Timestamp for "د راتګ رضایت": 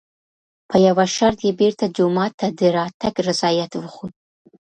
2.59-3.71